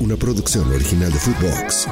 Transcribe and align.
una 0.00 0.16
producción 0.16 0.70
original 0.72 1.12
de 1.12 1.18
Footbox. 1.18 1.88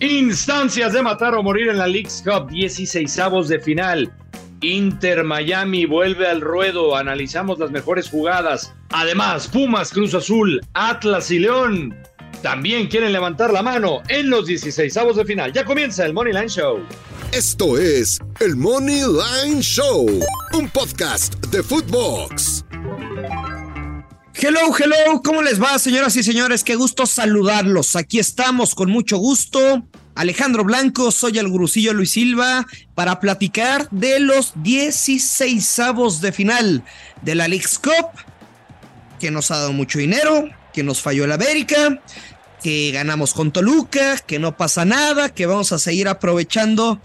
Instancias 0.00 0.92
de 0.92 1.02
matar 1.02 1.34
o 1.34 1.42
morir 1.42 1.68
en 1.68 1.78
la 1.78 1.86
League's 1.86 2.22
Cup, 2.24 2.50
16 2.50 3.18
avos 3.18 3.48
de 3.48 3.58
final. 3.60 4.12
Inter 4.60 5.24
Miami 5.24 5.86
vuelve 5.86 6.26
al 6.26 6.40
ruedo, 6.40 6.96
analizamos 6.96 7.58
las 7.58 7.70
mejores 7.70 8.08
jugadas. 8.08 8.72
Además, 8.90 9.48
Pumas, 9.48 9.90
Cruz 9.90 10.14
Azul, 10.14 10.60
Atlas 10.74 11.30
y 11.30 11.38
León 11.38 11.94
también 12.42 12.86
quieren 12.86 13.12
levantar 13.12 13.52
la 13.52 13.62
mano 13.62 14.02
en 14.08 14.30
los 14.30 14.46
16 14.46 14.96
avos 14.98 15.16
de 15.16 15.24
final. 15.24 15.52
Ya 15.52 15.64
comienza 15.64 16.04
el 16.04 16.12
Money 16.12 16.32
Line 16.32 16.48
Show. 16.48 16.78
Esto 17.32 17.76
es 17.78 18.20
el 18.40 18.56
Money 18.56 19.02
Line 19.02 19.60
Show, 19.60 20.06
un 20.52 20.68
podcast 20.68 21.34
de 21.46 21.62
Footbox. 21.62 22.65
Hello, 24.38 24.60
hello, 24.78 25.22
¿cómo 25.24 25.40
les 25.40 25.62
va, 25.62 25.78
señoras 25.78 26.14
y 26.16 26.22
señores? 26.22 26.62
Qué 26.62 26.74
gusto 26.74 27.06
saludarlos. 27.06 27.96
Aquí 27.96 28.18
estamos 28.18 28.74
con 28.74 28.90
mucho 28.90 29.16
gusto. 29.16 29.88
Alejandro 30.14 30.62
Blanco, 30.62 31.10
soy 31.10 31.38
el 31.38 31.48
gurucillo 31.48 31.94
Luis 31.94 32.10
Silva 32.10 32.66
para 32.94 33.18
platicar 33.18 33.88
de 33.90 34.20
los 34.20 34.52
16 34.56 35.78
avos 35.78 36.20
de 36.20 36.32
final 36.32 36.84
de 37.22 37.34
la 37.34 37.48
League's 37.48 37.78
Cup, 37.78 38.10
que 39.18 39.30
nos 39.30 39.50
ha 39.50 39.56
dado 39.56 39.72
mucho 39.72 40.00
dinero, 40.00 40.50
que 40.74 40.82
nos 40.82 41.00
falló 41.00 41.24
el 41.24 41.32
América, 41.32 42.02
que 42.62 42.90
ganamos 42.92 43.32
con 43.32 43.52
Toluca, 43.52 44.18
que 44.18 44.38
no 44.38 44.54
pasa 44.54 44.84
nada, 44.84 45.30
que 45.30 45.46
vamos 45.46 45.72
a 45.72 45.78
seguir 45.78 46.08
aprovechando 46.08 47.00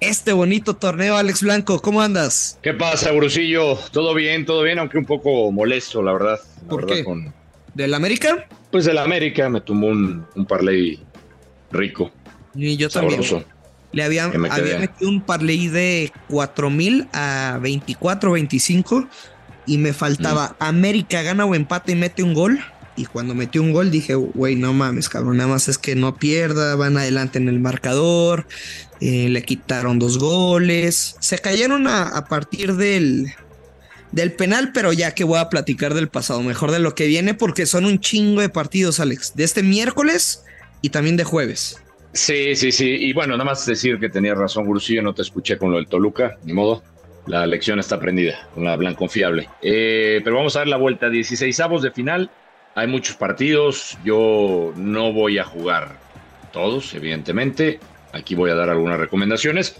este 0.00 0.32
bonito 0.32 0.74
torneo, 0.76 1.16
Alex 1.16 1.42
Blanco. 1.42 1.80
¿Cómo 1.80 2.00
andas? 2.02 2.58
¿Qué 2.62 2.74
pasa, 2.74 3.10
Gurusillo? 3.12 3.76
Todo 3.92 4.14
bien, 4.14 4.44
todo 4.46 4.62
bien, 4.62 4.78
aunque 4.78 4.98
un 4.98 5.04
poco 5.06 5.50
molesto, 5.52 6.02
la 6.02 6.12
verdad. 6.12 6.38
La 6.62 6.68
¿Por 6.68 6.82
verdad, 6.82 6.96
qué? 6.96 7.04
Con, 7.04 7.34
¿Del 7.74 7.94
América? 7.94 8.46
pues 8.70 8.86
el 8.86 8.98
América 8.98 9.48
me 9.48 9.60
tumbó 9.60 9.86
un, 9.88 10.26
un 10.34 10.46
parlay 10.46 10.98
rico, 11.72 12.10
Y 12.54 12.76
yo 12.76 12.88
también. 12.90 13.20
Le 13.92 14.02
había, 14.02 14.30
Que 14.30 14.36
me 14.38 14.50
quedé. 14.50 14.60
había 14.60 14.78
metido 14.78 15.10
un 15.10 15.22
parlay 15.22 15.68
de 15.68 16.12
4 16.28 16.68
mil 16.68 17.08
a 17.14 17.58
24, 17.62 18.32
25 18.32 19.08
y 19.66 19.78
me 19.78 19.92
faltaba 19.94 20.50
Mm. 20.60 20.62
América 20.64 21.22
gana 21.22 21.46
o 21.46 21.54
empate 21.54 21.92
y 21.92 21.94
mete 21.94 22.22
un 22.22 22.34
gol. 22.34 22.58
Y 22.98 23.06
cuando 23.06 23.32
metió 23.32 23.62
un 23.62 23.72
gol 23.72 23.92
dije, 23.92 24.16
güey, 24.16 24.56
no 24.56 24.72
mames, 24.72 25.08
cabrón, 25.08 25.36
nada 25.36 25.48
más 25.48 25.68
es 25.68 25.78
que 25.78 25.94
no 25.94 26.16
pierda, 26.16 26.74
van 26.74 26.96
adelante 26.96 27.38
en 27.38 27.48
el 27.48 27.60
marcador, 27.60 28.46
eh, 29.00 29.28
le 29.28 29.42
quitaron 29.44 30.00
dos 30.00 30.18
goles, 30.18 31.14
se 31.20 31.38
cayeron 31.38 31.86
a, 31.86 32.24
partir 32.24 32.74
del, 32.74 33.32
del 34.10 34.32
penal, 34.32 34.72
pero 34.74 34.92
ya 34.92 35.14
que 35.14 35.22
voy 35.22 35.38
a 35.38 35.48
platicar 35.48 35.94
del 35.94 36.08
pasado, 36.08 36.42
mejor 36.42 36.72
de 36.72 36.80
lo 36.80 36.96
que 36.96 37.06
viene, 37.06 37.34
porque 37.34 37.66
son 37.66 37.84
un 37.84 38.00
chingo 38.00 38.40
de 38.40 38.48
partidos, 38.48 38.98
Alex, 38.98 39.36
de 39.36 39.44
este 39.44 39.62
miércoles 39.62 40.42
y 40.82 40.90
también 40.90 41.16
de 41.16 41.22
jueves. 41.22 41.80
Sí, 42.12 42.56
sí, 42.56 42.72
sí. 42.72 42.88
Y 42.88 43.12
bueno, 43.12 43.34
nada 43.34 43.44
más 43.44 43.64
decir 43.64 44.00
que 44.00 44.08
tenías 44.08 44.36
razón, 44.36 44.66
Gurusillo, 44.66 45.02
no 45.02 45.14
te 45.14 45.22
escuché 45.22 45.56
con 45.56 45.70
lo 45.70 45.76
del 45.76 45.86
Toluca, 45.86 46.36
ni 46.42 46.52
modo. 46.52 46.82
La 47.28 47.46
lección 47.46 47.78
está 47.78 48.00
prendida 48.00 48.48
con 48.54 48.64
la 48.64 48.74
blanco 48.74 49.00
confiable. 49.00 49.48
Eh, 49.62 50.20
pero 50.24 50.36
vamos 50.36 50.56
a 50.56 50.60
dar 50.60 50.68
la 50.68 50.78
vuelta. 50.78 51.10
16 51.10 51.60
avos 51.60 51.82
de 51.82 51.90
final. 51.90 52.30
Hay 52.78 52.86
muchos 52.86 53.16
partidos. 53.16 53.98
Yo 54.04 54.72
no 54.76 55.12
voy 55.12 55.38
a 55.38 55.44
jugar 55.44 55.96
todos, 56.52 56.94
evidentemente. 56.94 57.80
Aquí 58.12 58.36
voy 58.36 58.52
a 58.52 58.54
dar 58.54 58.70
algunas 58.70 59.00
recomendaciones. 59.00 59.74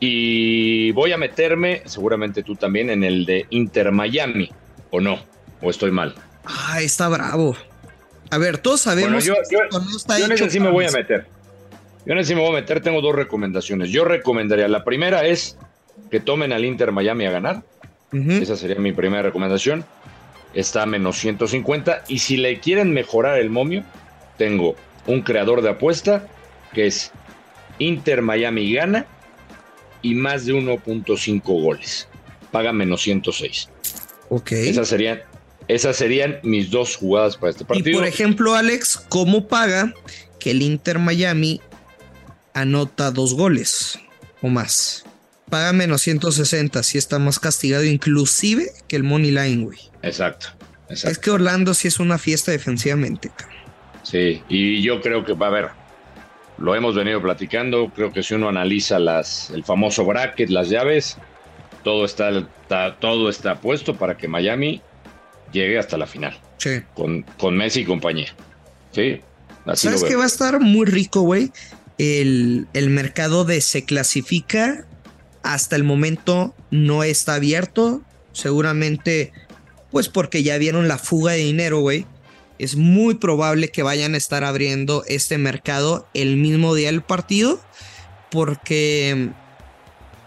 Y 0.00 0.90
voy 0.92 1.12
a 1.12 1.18
meterme, 1.18 1.82
seguramente 1.84 2.42
tú 2.42 2.56
también, 2.56 2.88
en 2.88 3.04
el 3.04 3.26
de 3.26 3.44
Inter 3.50 3.92
Miami. 3.92 4.50
¿O 4.90 5.02
no? 5.02 5.18
¿O 5.60 5.68
estoy 5.68 5.90
mal? 5.90 6.14
Ah, 6.46 6.80
está 6.80 7.08
bravo. 7.08 7.56
A 8.30 8.38
ver, 8.38 8.56
todos 8.56 8.86
Bueno, 8.86 9.00
sabemos 9.02 9.24
yo, 9.26 9.34
que 9.34 9.56
yo, 9.56 9.62
esto 9.62 9.80
no 9.80 9.94
está 9.94 10.18
yo 10.18 10.24
en 10.24 10.32
ese 10.32 10.48
sí 10.48 10.60
me 10.60 10.70
voy 10.70 10.86
a 10.86 10.92
meter. 10.92 11.26
Yo 12.06 12.12
en 12.14 12.18
ese 12.20 12.28
sí 12.28 12.34
me 12.34 12.40
voy 12.40 12.52
a 12.52 12.60
meter. 12.60 12.80
Tengo 12.80 13.02
dos 13.02 13.14
recomendaciones. 13.14 13.90
Yo 13.90 14.06
recomendaría, 14.06 14.66
la 14.68 14.82
primera 14.82 15.26
es 15.26 15.58
que 16.10 16.20
tomen 16.20 16.54
al 16.54 16.64
Inter 16.64 16.90
Miami 16.90 17.26
a 17.26 17.30
ganar. 17.30 17.62
Esa 18.12 18.56
sería 18.56 18.78
mi 18.78 18.92
primera 18.92 19.24
recomendación. 19.24 19.84
Está 20.54 20.82
a 20.82 20.86
menos 20.86 21.18
150. 21.18 22.04
Y 22.08 22.18
si 22.20 22.36
le 22.36 22.60
quieren 22.60 22.92
mejorar 22.92 23.38
el 23.38 23.50
momio, 23.50 23.84
tengo 24.38 24.76
un 25.06 25.22
creador 25.22 25.62
de 25.62 25.70
apuesta 25.70 26.26
que 26.72 26.86
es 26.86 27.10
Inter 27.78 28.22
Miami 28.22 28.72
gana 28.72 29.06
y 30.02 30.14
más 30.14 30.46
de 30.46 30.54
1.5 30.54 31.40
goles. 31.42 32.08
Paga 32.50 32.72
menos 32.72 33.02
106. 33.02 33.68
Ok. 34.28 34.52
Esas 34.52 34.88
serían, 34.88 35.20
esas 35.68 35.96
serían 35.96 36.38
mis 36.42 36.70
dos 36.70 36.96
jugadas 36.96 37.36
para 37.36 37.50
este 37.50 37.64
Y 37.64 37.66
partido. 37.66 37.98
por 37.98 38.08
ejemplo, 38.08 38.54
Alex, 38.54 39.04
¿cómo 39.08 39.48
paga 39.48 39.92
que 40.38 40.50
el 40.52 40.62
Inter 40.62 40.98
Miami 40.98 41.60
anota 42.52 43.10
dos 43.10 43.34
goles 43.34 43.98
o 44.42 44.48
más? 44.48 45.04
Paga 45.54 45.72
menos 45.72 46.02
160, 46.02 46.82
si 46.82 46.98
está 46.98 47.20
más 47.20 47.38
castigado 47.38 47.84
inclusive 47.84 48.72
que 48.88 48.96
el 48.96 49.04
Money 49.04 49.30
Line, 49.30 49.62
güey. 49.64 49.78
Exacto. 50.02 50.48
exacto. 50.88 51.10
Es 51.12 51.18
que 51.18 51.30
Orlando 51.30 51.74
sí 51.74 51.86
es 51.86 52.00
una 52.00 52.18
fiesta 52.18 52.50
defensivamente, 52.50 53.30
cabrón. 53.36 53.56
Sí, 54.02 54.42
y 54.48 54.82
yo 54.82 55.00
creo 55.00 55.24
que 55.24 55.32
va 55.34 55.46
a 55.46 55.50
haber, 55.50 55.68
lo 56.58 56.74
hemos 56.74 56.96
venido 56.96 57.22
platicando, 57.22 57.92
creo 57.94 58.12
que 58.12 58.24
si 58.24 58.34
uno 58.34 58.48
analiza 58.48 58.98
las, 58.98 59.50
el 59.50 59.62
famoso 59.62 60.04
bracket, 60.04 60.50
las 60.50 60.70
llaves, 60.70 61.18
todo 61.84 62.04
está, 62.04 62.30
está- 62.30 62.96
todo 62.98 63.28
está 63.30 63.60
puesto 63.60 63.94
para 63.94 64.16
que 64.16 64.26
Miami 64.26 64.82
llegue 65.52 65.78
hasta 65.78 65.96
la 65.96 66.08
final, 66.08 66.36
Sí. 66.58 66.80
con, 66.94 67.22
con 67.38 67.56
Messi 67.56 67.82
y 67.82 67.84
compañía. 67.84 68.34
Sí, 68.90 69.20
así 69.66 69.86
¿Sabes 69.86 70.02
qué 70.02 70.08
veo. 70.10 70.18
va 70.18 70.24
a 70.24 70.26
estar 70.26 70.58
muy 70.58 70.84
rico, 70.86 71.20
güey? 71.20 71.52
El, 71.96 72.66
el 72.72 72.90
mercado 72.90 73.44
de 73.44 73.60
se 73.60 73.84
clasifica 73.84 74.84
hasta 75.44 75.76
el 75.76 75.84
momento 75.84 76.52
no 76.70 77.04
está 77.04 77.34
abierto. 77.34 78.02
Seguramente, 78.32 79.32
pues 79.92 80.08
porque 80.08 80.42
ya 80.42 80.58
vieron 80.58 80.88
la 80.88 80.98
fuga 80.98 81.30
de 81.32 81.38
dinero, 81.38 81.78
güey. 81.80 82.06
Es 82.58 82.74
muy 82.76 83.14
probable 83.16 83.68
que 83.68 83.84
vayan 83.84 84.14
a 84.14 84.16
estar 84.16 84.42
abriendo 84.42 85.04
este 85.06 85.36
mercado 85.38 86.08
el 86.14 86.36
mismo 86.36 86.74
día 86.74 86.88
del 86.88 87.02
partido. 87.02 87.60
Porque, 88.30 89.28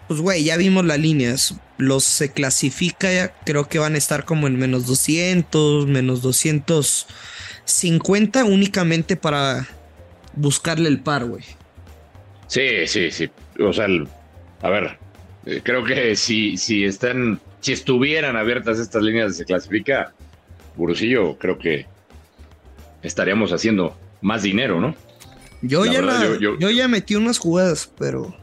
pues, 0.06 0.20
güey, 0.20 0.44
ya 0.44 0.56
vimos 0.56 0.84
las 0.84 1.00
líneas. 1.00 1.56
Los 1.78 2.04
se 2.04 2.30
clasifica, 2.32 3.34
creo 3.44 3.68
que 3.68 3.80
van 3.80 3.96
a 3.96 3.98
estar 3.98 4.24
como 4.24 4.46
en 4.46 4.56
menos 4.56 4.86
200, 4.86 5.86
menos 5.86 6.22
250 6.22 8.44
únicamente 8.44 9.16
para 9.16 9.66
buscarle 10.34 10.88
el 10.88 11.00
par, 11.00 11.24
güey. 11.24 11.42
Sí, 12.46 12.86
sí, 12.86 13.10
sí. 13.10 13.28
O 13.60 13.72
sea, 13.72 13.88
a 14.62 14.70
ver, 14.70 14.96
creo 15.62 15.84
que 15.84 16.14
si, 16.16 16.56
si 16.56 16.84
están, 16.84 17.40
si 17.60 17.72
estuvieran 17.72 18.36
abiertas 18.36 18.78
estas 18.78 19.02
líneas 19.02 19.28
de 19.30 19.34
se 19.38 19.44
clasifica, 19.44 20.12
Gurusillo, 20.76 21.36
creo 21.38 21.58
que 21.58 21.86
estaríamos 23.02 23.52
haciendo 23.52 23.96
más 24.20 24.42
dinero, 24.42 24.80
¿no? 24.80 24.94
Yo, 25.62 25.84
La 25.84 25.92
ya 25.92 26.00
verdad, 26.00 26.20
la- 26.20 26.24
yo- 26.26 26.38
yo, 26.38 26.58
yo- 26.58 26.70
ya 26.70 26.86
metí 26.88 27.14
unas 27.16 27.38
jugadas, 27.38 27.90
pero 27.98 28.34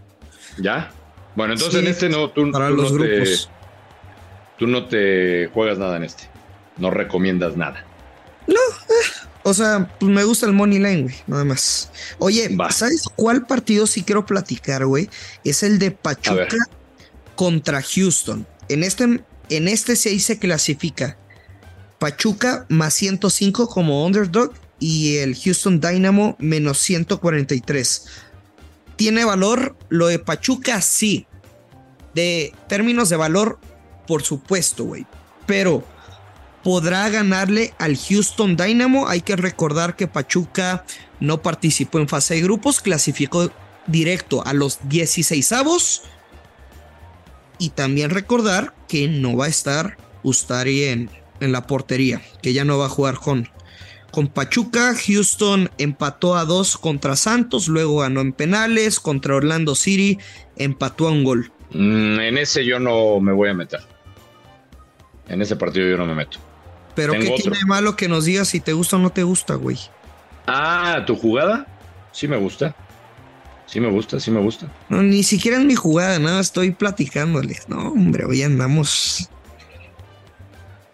¿Ya? 0.57 0.91
Bueno, 1.35 1.53
entonces 1.53 1.79
Sí, 1.81 1.85
en 1.85 1.91
este 1.91 2.09
no, 2.09 2.29
tú, 2.31 2.49
para 2.51 2.69
tú 2.69 2.75
los 2.75 2.91
no 2.93 2.97
te, 3.03 3.07
grupos. 3.15 3.49
tú 4.57 4.67
no 4.67 4.85
te 4.87 5.49
juegas 5.53 5.77
nada 5.77 5.97
en 5.97 6.03
este. 6.03 6.29
No 6.77 6.91
recomiendas 6.91 7.57
nada. 7.57 7.85
O 9.43 9.53
sea, 9.53 9.89
pues 9.99 10.11
me 10.11 10.23
gusta 10.23 10.45
el 10.47 10.53
Money 10.53 10.79
Line, 10.79 11.03
güey, 11.03 11.15
nada 11.27 11.43
más. 11.45 11.91
Oye, 12.19 12.55
Va. 12.55 12.71
¿sabes 12.71 13.03
cuál 13.15 13.45
partido 13.45 13.85
sí 13.85 14.03
quiero 14.03 14.25
platicar, 14.25 14.85
güey? 14.85 15.09
Es 15.43 15.61
el 15.61 15.77
de. 15.77 15.91
Pachuca 15.91 16.47
contra 17.35 17.81
Houston. 17.81 18.47
En 18.69 18.83
este, 18.83 19.23
en 19.49 19.67
este 19.67 19.95
sí 19.95 20.09
ahí 20.09 20.19
se 20.19 20.39
clasifica 20.39 21.17
Pachuca 21.99 22.65
más 22.69 22.93
105 22.93 23.67
como 23.67 24.05
underdog 24.05 24.53
y 24.79 25.17
el 25.17 25.35
Houston 25.35 25.79
Dynamo 25.79 26.35
menos 26.39 26.79
143. 26.79 28.05
¿Tiene 28.95 29.25
valor? 29.25 29.75
Lo 29.89 30.07
de 30.07 30.19
Pachuca 30.19 30.81
sí. 30.81 31.27
De 32.13 32.53
términos 32.67 33.09
de 33.09 33.17
valor, 33.17 33.59
por 34.07 34.23
supuesto, 34.23 34.85
güey. 34.85 35.05
Pero 35.45 35.83
podrá 36.63 37.09
ganarle 37.09 37.73
al 37.77 37.97
Houston 37.97 38.55
Dynamo. 38.55 39.07
Hay 39.07 39.21
que 39.21 39.35
recordar 39.35 39.95
que 39.95 40.07
Pachuca 40.07 40.85
no 41.19 41.41
participó 41.41 41.99
en 41.99 42.07
fase 42.07 42.35
de 42.35 42.41
grupos, 42.41 42.81
clasificó 42.81 43.51
directo 43.87 44.45
a 44.45 44.53
los 44.53 44.79
16 44.83 45.51
avos. 45.51 46.03
Y 47.57 47.69
también 47.69 48.09
recordar 48.09 48.73
que 48.87 49.07
no 49.07 49.35
va 49.35 49.45
a 49.45 49.49
estar 49.49 49.97
Ustari 50.23 50.83
en, 50.83 51.09
en 51.39 51.51
la 51.51 51.67
portería, 51.67 52.21
que 52.41 52.53
ya 52.53 52.65
no 52.65 52.77
va 52.77 52.87
a 52.87 52.89
jugar 52.89 53.15
con, 53.15 53.49
con 54.11 54.27
Pachuca. 54.27 54.93
Houston 54.95 55.69
empató 55.77 56.35
a 56.35 56.45
dos 56.45 56.77
contra 56.77 57.15
Santos, 57.15 57.67
luego 57.67 57.99
ganó 57.99 58.21
en 58.21 58.33
penales 58.33 58.99
contra 58.99 59.35
Orlando 59.35 59.75
City, 59.75 60.17
empató 60.55 61.07
a 61.07 61.11
un 61.11 61.23
gol. 61.23 61.51
Mm, 61.71 62.19
en 62.19 62.37
ese 62.37 62.65
yo 62.65 62.79
no 62.79 63.19
me 63.19 63.33
voy 63.33 63.49
a 63.49 63.53
meter. 63.53 63.81
En 65.27 65.41
ese 65.41 65.55
partido 65.55 65.89
yo 65.89 65.97
no 65.97 66.05
me 66.05 66.15
meto. 66.15 66.39
Pero 66.95 67.13
¿qué 67.13 67.29
tiene 67.37 67.57
de 67.57 67.65
malo 67.65 67.95
que 67.95 68.07
nos 68.07 68.25
digas 68.25 68.47
si 68.47 68.59
te 68.59 68.73
gusta 68.73 68.95
o 68.95 68.99
no 68.99 69.11
te 69.11 69.23
gusta, 69.23 69.55
güey? 69.55 69.77
Ah, 70.47 71.03
¿tu 71.05 71.15
jugada? 71.15 71.67
Sí 72.11 72.27
me 72.27 72.37
gusta. 72.37 72.75
Sí 73.65 73.79
me 73.79 73.89
gusta, 73.89 74.19
sí 74.19 74.31
me 74.31 74.39
gusta. 74.41 74.71
No, 74.89 75.01
ni 75.01 75.23
siquiera 75.23 75.57
es 75.57 75.65
mi 75.65 75.75
jugada, 75.75 76.19
nada, 76.19 76.39
estoy 76.39 76.71
platicándoles. 76.71 77.67
No, 77.67 77.89
hombre, 77.89 78.25
hoy 78.25 78.43
andamos. 78.43 79.29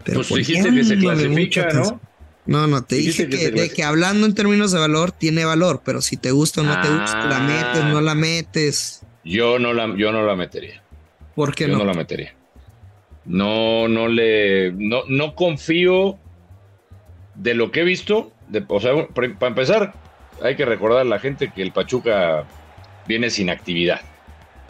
Pero 0.03 0.21
pues 0.23 0.47
dijiste 0.47 0.71
que 0.71 0.83
se 0.83 0.97
clasifica, 0.97 1.69
¿no? 1.73 1.99
No, 2.45 2.65
no, 2.67 2.83
te 2.83 2.95
dije 2.95 3.29
que, 3.29 3.51
de 3.51 3.69
que 3.69 3.83
hablando 3.83 4.25
en 4.25 4.33
términos 4.33 4.71
de 4.71 4.79
valor 4.79 5.11
tiene 5.11 5.45
valor, 5.45 5.83
pero 5.85 6.01
si 6.01 6.17
te 6.17 6.31
gusta 6.31 6.61
o 6.61 6.63
no 6.63 6.81
te 6.81 6.89
gusta, 6.89 7.25
la 7.25 7.39
metes, 7.39 7.85
no 7.85 8.01
la 8.01 8.15
metes. 8.15 9.03
Yo 9.23 9.59
no 9.59 9.73
la, 9.73 9.95
yo 9.95 10.11
no 10.11 10.25
la 10.25 10.35
metería. 10.35 10.81
¿Por 11.35 11.53
qué 11.53 11.67
yo 11.67 11.77
no? 11.77 11.85
la 11.85 11.93
metería. 11.93 12.33
No, 13.25 13.87
no 13.87 14.07
le, 14.07 14.71
no, 14.71 15.03
no 15.07 15.35
confío 15.35 16.17
de 17.35 17.53
lo 17.53 17.71
que 17.71 17.81
he 17.81 17.83
visto. 17.83 18.31
De, 18.49 18.65
o 18.67 18.79
sea, 18.79 19.07
para 19.07 19.47
empezar, 19.47 19.93
hay 20.41 20.55
que 20.55 20.65
recordar 20.65 21.01
a 21.01 21.05
la 21.05 21.19
gente 21.19 21.51
que 21.53 21.61
el 21.61 21.71
Pachuca 21.71 22.47
viene 23.07 23.29
sin 23.29 23.49
actividad, 23.49 24.01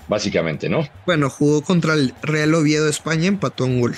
básicamente, 0.07 0.69
¿no? 0.69 0.87
Bueno, 1.05 1.29
jugó 1.29 1.61
contra 1.61 1.93
el 1.93 2.13
Real 2.21 2.53
Oviedo 2.53 2.85
de 2.85 2.91
España, 2.91 3.27
empató 3.27 3.65
un 3.65 3.81
gol. 3.81 3.95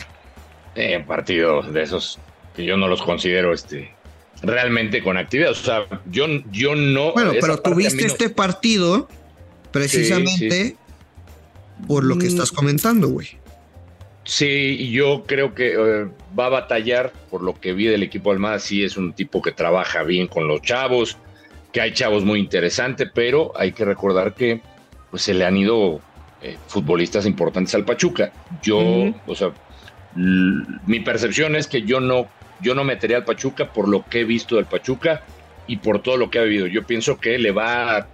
Eh, 0.76 1.04
partidos 1.06 1.72
de 1.74 1.84
esos 1.84 2.20
que 2.56 2.66
yo 2.66 2.78
no 2.78 2.88
los 2.88 3.02
considero 3.02 3.54
este 3.54 3.94
realmente 4.42 5.02
con 5.02 5.18
actividad. 5.18 5.52
O 5.52 5.56
sea, 5.56 5.86
yo, 6.06 6.28
yo 6.52 6.76
no. 6.76 7.14
Bueno, 7.14 7.34
pero 7.40 7.58
tuviste 7.58 8.06
este 8.06 8.30
partido 8.30 9.08
precisamente 9.72 10.76
por 11.88 12.04
lo 12.04 12.18
que 12.18 12.28
estás 12.28 12.52
mm. 12.52 12.56
comentando, 12.56 13.10
güey. 13.10 13.30
Sí, 14.26 14.90
yo 14.92 15.26
creo 15.28 15.54
que 15.54 15.74
eh, 15.74 16.08
va 16.38 16.46
a 16.46 16.50
batallar 16.50 17.12
por 17.30 17.42
lo 17.42 17.60
que 17.60 17.74
vi 17.74 17.86
del 17.86 18.04
equipo 18.04 18.32
Almada. 18.32 18.60
Sí, 18.60 18.84
es 18.84 18.96
un 18.96 19.14
tipo 19.14 19.42
que 19.42 19.52
trabaja 19.52 20.04
bien 20.04 20.28
con 20.28 20.48
los 20.48 20.62
chavos, 20.62 21.18
que 21.74 21.82
hay 21.82 21.92
chavos 21.92 22.24
muy 22.24 22.40
interesantes, 22.40 23.10
pero 23.14 23.52
hay 23.56 23.74
que 23.74 23.84
recordar 23.84 24.36
que 24.36 24.62
pues, 25.10 25.24
se 25.24 25.34
le 25.34 25.44
han 25.44 25.58
ido 25.58 26.00
eh, 26.42 26.56
futbolistas 26.68 27.26
importantes 27.26 27.74
al 27.74 27.84
Pachuca. 27.84 28.32
Yo, 28.62 28.80
o 29.26 29.36
sea, 29.36 29.52
mi 30.16 31.00
percepción 31.00 31.56
es 31.56 31.68
que 31.68 31.82
yo 31.82 32.00
no, 32.00 32.28
yo 32.62 32.76
no 32.76 32.84
metería 32.84 33.18
al 33.18 33.26
Pachuca 33.26 33.74
por 33.74 33.90
lo 33.90 34.06
que 34.08 34.22
he 34.22 34.24
visto 34.24 34.56
del 34.56 34.66
Pachuca 34.66 35.24
y 35.66 35.78
por 35.78 36.02
todo 36.04 36.18
lo 36.18 36.30
que 36.30 36.38
ha 36.38 36.44
vivido. 36.44 36.68
Yo 36.68 36.86
pienso 36.86 37.20
que 37.20 37.40
le 37.40 37.52
va 37.52 38.08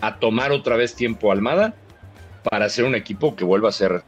a, 0.00 0.18
tomar 0.20 0.52
otra 0.52 0.76
vez 0.76 0.94
tiempo 0.94 1.30
a 1.30 1.34
Almada 1.34 1.74
para 2.50 2.68
ser 2.68 2.84
un 2.84 2.94
equipo 2.94 3.34
que 3.34 3.44
vuelva 3.44 3.70
a 3.70 3.72
ser 3.72 4.02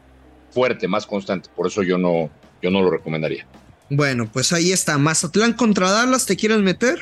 fuerte, 0.50 0.87
más 0.87 1.06
constante. 1.06 1.49
Por 1.56 1.66
eso 1.69 1.82
yo 1.82 1.96
no, 1.96 2.28
yo 2.61 2.70
no 2.70 2.82
lo 2.82 2.90
recomendaría. 2.90 3.46
Bueno, 3.88 4.28
pues 4.31 4.52
ahí 4.52 4.70
está. 4.70 4.99
Mazatlán 4.99 5.54
contra 5.54 5.90
Dallas, 5.90 6.26
¿te 6.26 6.37
quieres 6.37 6.58
meter? 6.58 6.99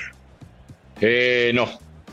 Eh, 1.00 1.50
no, 1.52 1.68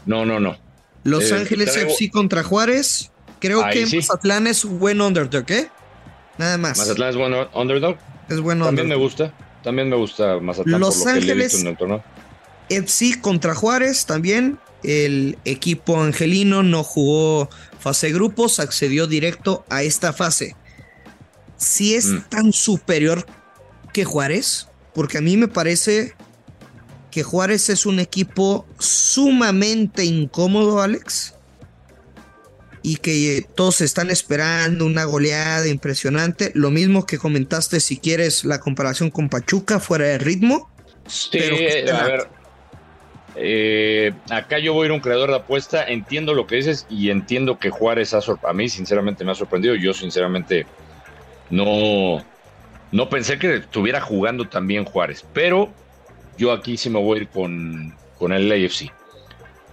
no, 0.05 0.25
no, 0.25 0.39
no. 0.39 0.57
Los 1.03 1.31
eh, 1.31 1.35
Ángeles 1.35 1.75
FC 1.75 2.09
contra 2.09 2.43
Juárez. 2.43 3.11
Creo 3.39 3.63
que 3.71 3.85
Mazatlán 3.85 4.47
es 4.47 4.63
buen 4.63 5.01
underdog, 5.01 5.49
¿eh? 5.51 5.69
Nada 6.37 6.57
más. 6.57 6.77
Mazatlán 6.77 7.09
es 7.09 7.15
buen 7.17 7.33
underdog. 7.53 7.97
Es 8.29 8.39
bueno. 8.39 8.65
También 8.65 8.87
me 8.87 8.95
gusta. 8.95 9.33
También 9.63 9.89
me 9.89 9.95
gusta 9.95 10.39
Mazatlán 10.39 10.79
Los 10.79 10.97
por 10.97 11.07
lo 11.07 11.13
Ángeles 11.13 11.55
que 11.55 11.63
le 11.63 11.69
en 11.69 12.03
FC 12.69 13.21
contra 13.21 13.55
Juárez 13.55 14.05
también. 14.05 14.59
El 14.83 15.37
equipo 15.45 16.01
angelino 16.01 16.61
no 16.61 16.83
jugó 16.83 17.49
fase 17.79 18.11
grupos, 18.11 18.59
accedió 18.59 19.07
directo 19.07 19.65
a 19.69 19.83
esta 19.83 20.11
fase. 20.11 20.57
Si 21.55 21.95
es 21.95 22.07
mm. 22.07 22.21
tan 22.29 22.53
superior 22.53 23.25
que 23.93 24.03
Juárez, 24.03 24.67
porque 24.93 25.19
a 25.19 25.21
mí 25.21 25.37
me 25.37 25.47
parece 25.47 26.15
que 27.13 27.21
Juárez 27.21 27.69
es 27.69 27.85
un 27.85 27.99
equipo 27.99 28.65
sumamente 28.79 30.03
incómodo, 30.03 30.81
Alex. 30.81 31.35
Y 32.81 32.95
que 32.95 33.45
todos 33.53 33.81
están 33.81 34.09
esperando 34.09 34.83
una 34.87 35.03
goleada 35.03 35.67
impresionante. 35.67 36.51
Lo 36.55 36.71
mismo 36.71 37.05
que 37.05 37.19
comentaste 37.19 37.79
si 37.81 37.99
quieres 37.99 38.45
la 38.45 38.59
comparación 38.59 39.11
con 39.11 39.29
Pachuca 39.29 39.79
fuera 39.79 40.05
de 40.05 40.17
ritmo. 40.17 40.71
Sí, 41.05 41.37
a 41.37 42.03
ver. 42.03 42.27
Eh, 43.35 44.11
acá 44.31 44.57
yo 44.57 44.73
voy 44.73 44.85
a 44.85 44.87
ir 44.87 44.91
un 44.91 44.99
creador 44.99 45.29
de 45.29 45.35
apuesta. 45.35 45.83
Entiendo 45.83 46.33
lo 46.33 46.47
que 46.47 46.55
dices 46.55 46.87
y 46.89 47.11
entiendo 47.11 47.59
que 47.59 47.69
Juárez 47.69 48.15
ha 48.15 48.21
a 48.43 48.53
mí 48.53 48.69
sinceramente 48.69 49.23
me 49.23 49.33
ha 49.33 49.35
sorprendido. 49.35 49.75
Yo 49.75 49.93
sinceramente 49.93 50.65
no, 51.51 52.25
no 52.91 53.09
pensé 53.09 53.37
que 53.37 53.57
estuviera 53.57 54.01
jugando 54.01 54.49
también 54.49 54.83
Juárez. 54.83 55.23
Pero 55.31 55.71
yo 56.37 56.51
aquí 56.51 56.77
sí 56.77 56.89
me 56.89 56.99
voy 56.99 57.19
a 57.19 57.21
ir 57.23 57.27
con, 57.29 57.95
con 58.17 58.33
el 58.33 58.51
AFC. 58.51 58.91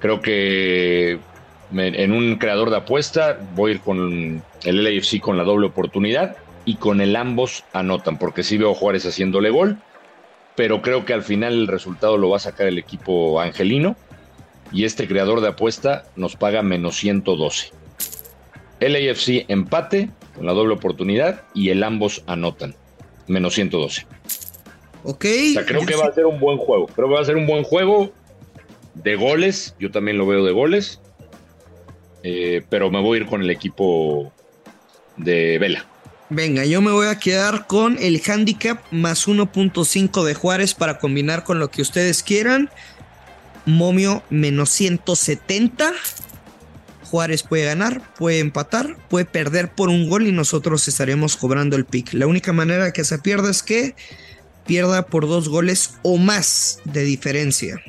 Creo 0.01 0.21
que 0.21 1.19
en 1.73 2.13
un 2.13 2.37
creador 2.37 2.71
de 2.71 2.77
apuesta 2.77 3.39
voy 3.55 3.71
a 3.73 3.75
ir 3.75 3.81
con 3.81 4.43
el 4.65 4.85
LAFC 4.85 5.21
con 5.21 5.37
la 5.37 5.45
doble 5.45 5.67
oportunidad 5.67 6.37
y 6.65 6.77
con 6.77 7.01
el 7.01 7.17
ambos 7.17 7.65
anotan, 7.73 8.19
porque 8.19 8.43
sí 8.43 8.59
veo 8.59 8.75
Juárez 8.75 9.07
haciéndole 9.07 9.51
gol, 9.51 9.79
pero 10.57 10.83
creo 10.83 11.05
que 11.05 11.15
al 11.15 11.23
final 11.23 11.53
el 11.53 11.69
resultado 11.69 12.17
lo 12.17 12.31
va 12.31 12.37
a 12.37 12.41
sacar 12.41 12.67
el 12.67 12.79
equipo 12.79 13.41
angelino 13.41 13.97
y 14.73 14.85
este 14.85 15.07
creador 15.07 15.41
de 15.41 15.49
apuesta 15.49 16.05
nos 16.17 16.37
paga 16.37 16.63
menos 16.63 16.97
112. 16.97 17.71
LAFC 18.81 19.45
empate 19.49 20.11
con 20.35 20.47
la 20.47 20.53
doble 20.53 20.75
oportunidad 20.75 21.43
y 21.55 21.71
el 21.71 21.83
ambos 21.83 22.25
anotan, 22.27 22.75
menos 23.27 23.55
112. 23.55 24.07
Ok. 25.03 25.25
creo 25.67 25.87
que 25.87 25.97
va 25.97 26.07
a 26.07 26.13
ser 26.13 26.27
un 26.27 26.39
buen 26.39 26.59
juego. 26.59 26.87
Creo 26.87 27.09
que 27.09 27.15
va 27.15 27.21
a 27.21 27.25
ser 27.25 27.37
un 27.37 27.47
buen 27.47 27.65
juego 27.65 28.13
de 28.95 29.17
goles. 29.17 29.75
Yo 29.79 29.91
también 29.91 30.19
lo 30.19 30.27
veo 30.27 30.45
de 30.45 30.53
goles. 30.53 31.01
Eh, 32.23 32.63
pero 32.69 32.91
me 32.91 33.01
voy 33.01 33.19
a 33.19 33.21
ir 33.23 33.27
con 33.27 33.43
el 33.43 33.51
equipo 33.51 34.33
de 35.17 35.59
Vela. 35.59 35.87
Venga, 36.29 36.65
yo 36.65 36.81
me 36.81 36.93
voy 36.93 37.09
a 37.09 37.19
quedar 37.19 37.67
con 37.67 37.99
el 37.99 38.23
handicap 38.25 38.81
más 38.93 39.27
1.5 39.27 40.23
de 40.23 40.35
Juárez 40.35 40.75
para 40.75 40.99
combinar 40.99 41.43
con 41.43 41.59
lo 41.59 41.71
que 41.71 41.83
ustedes 41.83 42.23
quieran. 42.23 42.71
Momio 43.67 44.23
menos 44.31 44.71
170. 44.71 45.93
Juárez 47.11 47.43
puede 47.43 47.65
ganar, 47.65 48.15
puede 48.15 48.39
empatar, 48.39 48.97
puede 49.09 49.25
perder 49.25 49.73
por 49.73 49.89
un 49.89 50.09
gol 50.09 50.29
y 50.29 50.33
nosotros 50.33 50.87
estaremos 50.87 51.37
cobrando 51.37 51.75
el 51.75 51.85
pick. 51.85 52.13
La 52.13 52.29
única 52.29 52.53
manera 52.53 52.93
que 52.93 53.03
se 53.03 53.19
pierda 53.19 53.51
es 53.51 53.65
que 53.65 53.97
pierda 54.67 55.07
por 55.07 55.29
dos 55.29 55.49
goles 55.49 55.95
o 56.03 56.17
más 56.17 56.81
de 56.85 57.03
diferencia. 57.05 57.81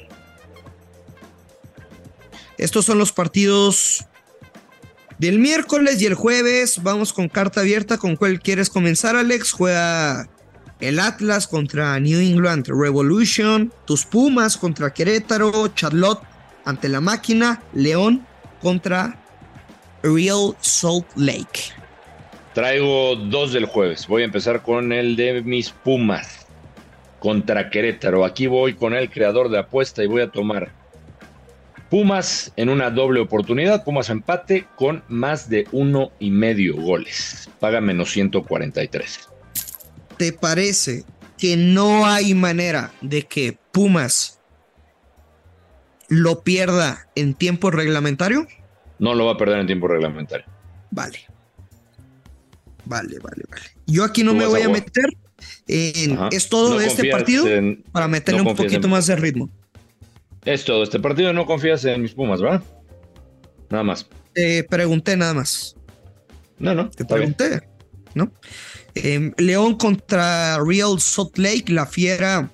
Estos 2.58 2.86
son 2.86 3.00
los 3.00 3.12
partidos 3.12 4.06
del 5.18 5.40
miércoles 5.40 6.02
y 6.02 6.06
el 6.06 6.14
jueves. 6.14 6.82
Vamos 6.84 7.12
con 7.12 7.28
carta 7.28 7.62
abierta. 7.62 7.98
¿Con 7.98 8.16
cuál 8.16 8.40
quieres 8.40 8.70
comenzar, 8.70 9.16
Alex? 9.16 9.52
Juega 9.52 10.30
el 10.80 11.00
Atlas 11.00 11.48
contra 11.48 12.00
New 12.00 12.20
England 12.20 12.68
Revolution. 12.68 13.74
Tus 13.86 14.06
Pumas 14.06 14.58
contra 14.58 14.94
Querétaro. 14.94 15.70
Charlotte 15.70 16.22
ante 16.66 16.88
la 16.88 17.02
máquina. 17.02 17.64
León 17.74 18.28
contra 18.62 19.20
Real 20.04 20.56
Salt 20.62 21.08
Lake. 21.16 21.74
Traigo 22.54 23.16
dos 23.16 23.54
del 23.54 23.66
jueves. 23.66 24.06
Voy 24.08 24.22
a 24.22 24.26
empezar 24.26 24.62
con 24.62 24.92
el 24.92 25.16
de 25.16 25.42
mis 25.42 25.72
Pumas 25.72 26.41
contra 27.22 27.70
Querétaro. 27.70 28.26
Aquí 28.26 28.48
voy 28.48 28.74
con 28.74 28.96
el 28.96 29.12
creador 29.12 29.50
de 29.50 29.60
apuesta 29.60 30.04
y 30.04 30.08
voy 30.08 30.24
a 30.24 30.32
tomar 30.32 30.72
Pumas 31.92 32.52
en 32.56 32.70
una 32.70 32.90
doble 32.90 33.20
oportunidad. 33.20 33.84
Pumas 33.84 34.10
empate 34.10 34.66
con 34.76 35.04
más 35.08 35.50
de 35.50 35.68
uno 35.72 36.12
y 36.20 36.32
medio 36.32 36.76
goles. 36.78 37.50
Paga 37.60 37.80
menos 37.80 38.12
143. 38.12 39.30
¿Te 40.18 40.34
parece 40.34 41.04
que 41.38 41.58
no 41.58 42.08
hay 42.08 42.34
manera 42.34 42.92
de 43.02 43.24
que 43.24 43.58
Pumas 43.72 44.40
lo 46.08 46.44
pierda 46.44 47.08
en 47.14 47.36
tiempo 47.36 47.70
reglamentario? 47.70 48.48
No 48.98 49.14
lo 49.14 49.26
va 49.26 49.34
a 49.34 49.38
perder 49.38 49.60
en 49.60 49.68
tiempo 49.68 49.88
reglamentario. 49.88 50.46
Vale. 50.90 51.20
Vale, 52.86 53.20
vale, 53.20 53.44
vale. 53.48 53.64
Yo 53.86 54.06
aquí 54.06 54.24
no 54.24 54.34
me 54.34 54.48
voy 54.48 54.62
a 54.62 54.70
meter 54.70 55.06
es 55.68 56.50
todo 56.50 56.78
de 56.80 56.88
este 56.88 57.10
partido 57.10 57.46
para 57.92 58.08
meterle 58.08 58.42
un 58.42 58.56
poquito 58.56 58.88
más 58.88 59.08
de 59.08 59.16
ritmo. 59.16 59.50
Es 60.46 60.66
todo 60.66 60.84
este 60.84 61.00
partido, 61.00 61.34
no 61.34 61.46
confías 61.46 61.86
en 61.86 62.02
mis 62.02 62.14
Pumas, 62.14 62.42
¿verdad? 62.42 62.64
Nada 63.70 63.84
más. 63.84 64.08
Te 64.34 64.64
pregunté 64.64 65.16
nada 65.16 65.34
más. 65.34 65.76
No, 66.58 66.74
no. 66.74 66.90
Te 66.90 67.06
pregunté, 67.06 67.62
¿no? 68.16 68.32
Em, 68.96 69.34
León 69.38 69.76
contra 69.76 70.60
Real 70.64 71.00
Salt 71.00 71.38
Lake, 71.38 71.66
la 71.72 71.86
fiera 71.86 72.52